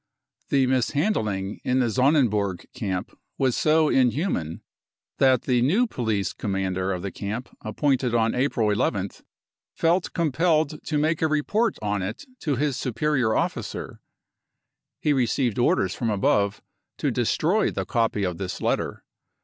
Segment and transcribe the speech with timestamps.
[0.49, 4.63] The mishandling in the Sonnenburg camp was so in human
[5.19, 9.21] that the new police commander of the camp appointed on April 1 1 th
[9.75, 14.01] felt compelled to make a report on it to his superior officer.
[14.99, 16.63] He received orders from above
[16.97, 19.03] to destroy the copy of this letter.